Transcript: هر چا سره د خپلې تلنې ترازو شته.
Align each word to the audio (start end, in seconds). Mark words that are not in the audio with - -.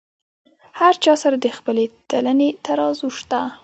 هر 0.79 0.93
چا 1.03 1.13
سره 1.23 1.35
د 1.43 1.47
خپلې 1.57 1.85
تلنې 2.09 2.49
ترازو 2.65 3.07
شته. 3.17 3.39